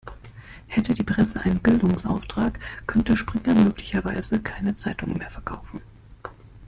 [0.65, 5.79] Hätte die Presse einen Bildungsauftrag, könnte Springer möglicherweise keine Zeitungen mehr verkaufen.